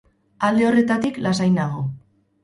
Alde 0.45 0.65
horretatik 0.69 1.19
lasai 1.25 1.47
nago. 1.59 1.83